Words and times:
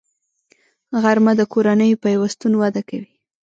غرمه 1.01 1.33
د 1.37 1.41
کورنیو 1.53 2.01
پیوستون 2.03 2.53
وده 2.57 2.81
کوي 2.89 3.09